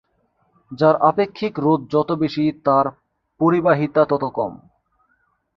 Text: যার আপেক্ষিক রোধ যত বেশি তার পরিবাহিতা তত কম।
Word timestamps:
যার 0.71 0.95
আপেক্ষিক 1.01 1.53
রোধ 1.59 1.81
যত 1.89 2.09
বেশি 2.13 2.45
তার 2.65 2.85
পরিবাহিতা 3.41 4.01
তত 4.05 4.23
কম। 4.33 4.53